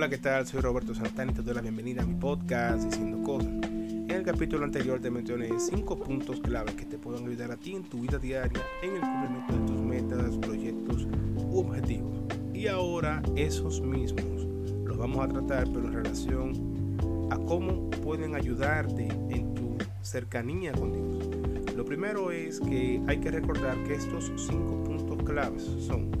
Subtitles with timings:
[0.00, 0.46] hola, ¿qué tal?
[0.46, 3.52] Soy Roberto Santana y te doy la bienvenida a mi podcast Diciendo Cosas.
[3.52, 7.74] En el capítulo anterior te mencioné 5 puntos clave que te pueden ayudar a ti
[7.74, 12.16] en tu vida diaria en el cumplimiento de tus metas, proyectos u objetivos.
[12.54, 14.46] Y ahora esos mismos
[14.86, 20.92] los vamos a tratar, pero en relación a cómo pueden ayudarte en tu cercanía con
[20.92, 21.76] Dios.
[21.76, 26.19] Lo primero es que hay que recordar que estos 5 puntos claves son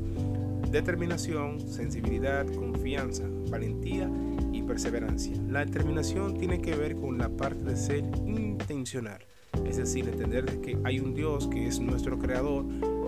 [0.70, 4.08] Determinación, sensibilidad, confianza, valentía
[4.52, 5.36] y perseverancia.
[5.48, 9.18] La determinación tiene que ver con la parte de ser intencional,
[9.66, 12.64] es decir, entender que hay un Dios que es nuestro creador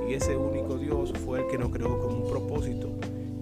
[0.08, 2.90] y ese único Dios fue el que nos creó con un propósito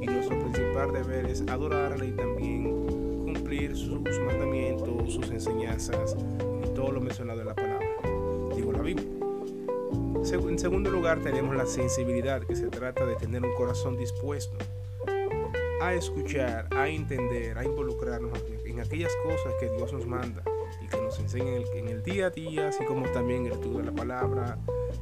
[0.03, 2.87] y nuestro principal deber es adorarle y también
[3.25, 6.15] cumplir sus mandamientos, sus enseñanzas
[6.63, 7.87] y todo lo mencionado en la palabra,
[8.55, 9.30] digo la Biblia.
[10.33, 14.57] En segundo lugar tenemos la sensibilidad, que se trata de tener un corazón dispuesto
[15.83, 20.45] a escuchar, a entender, a involucrarnos en aquellas cosas que Dios nos manda
[20.81, 23.79] y que nos enseña en el, día a día, así como también en el estudio
[23.79, 24.57] de la palabra,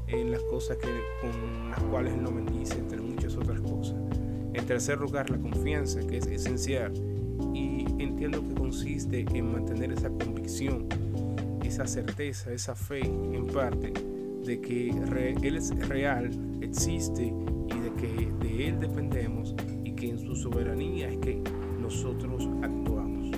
[0.06, 0.88] en las cosas que,
[1.20, 3.96] con las cuales Él nos bendice, entre muchas otras cosas.
[4.54, 6.94] En tercer lugar, la confianza, que es esencial
[7.52, 10.88] y entiendo que consiste en mantener esa convicción,
[11.62, 13.92] esa certeza, esa fe en parte
[14.48, 14.88] de que
[15.42, 16.30] Él es real,
[16.62, 21.42] existe y de que de Él dependemos y que en su soberanía es que
[21.78, 23.30] nosotros actuamos.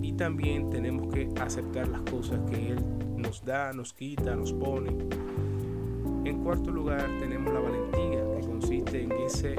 [0.00, 2.78] Y también tenemos que aceptar las cosas que Él
[3.14, 4.96] nos da, nos quita, nos pone.
[6.24, 9.54] En cuarto lugar tenemos la valentía, que consiste en ese,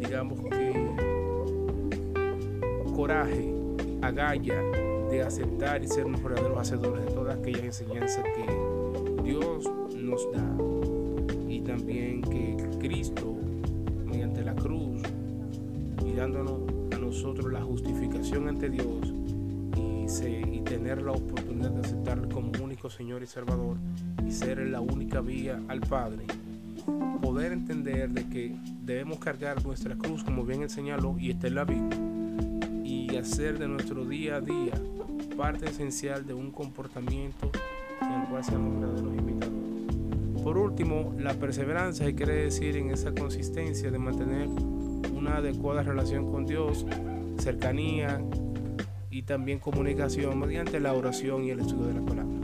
[0.00, 0.90] digamos que,
[2.96, 3.54] coraje,
[4.02, 4.60] agalla
[5.08, 8.83] de aceptar y ser los verdaderos hacedores de todas aquellas enseñanzas que
[10.04, 10.44] nos da
[11.48, 13.36] y también que Cristo
[14.04, 15.02] mediante la cruz
[16.04, 16.60] y dándonos
[16.92, 19.12] a nosotros la justificación ante Dios
[20.06, 23.76] y, tener la oportunidad de aceptarle como único Señor y Salvador
[24.26, 26.24] y ser la única vía al Padre
[27.20, 31.54] poder entender de que debemos cargar nuestra cruz como bien él señaló y está en
[31.54, 31.98] la Biblia
[32.84, 34.74] y hacer de nuestro día a día
[35.36, 37.50] parte esencial de un comportamiento
[38.00, 39.63] en el cual seamos verdaderos imitadores.
[40.44, 44.48] Por último, la perseverancia quiere decir en esa consistencia de mantener
[45.14, 46.86] una adecuada relación con Dios,
[47.38, 48.22] cercanía
[49.10, 52.36] y también comunicación mediante la oración y el estudio de la palabra.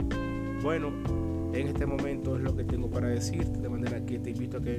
[0.63, 0.91] Bueno,
[1.53, 4.61] en este momento es lo que tengo para decirte, de manera que te invito a
[4.61, 4.77] que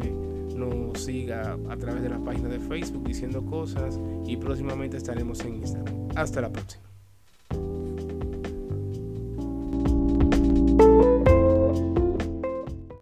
[0.57, 5.57] nos siga a través de la página de Facebook diciendo cosas y próximamente estaremos en
[5.57, 6.09] Instagram.
[6.17, 6.92] Hasta la próxima.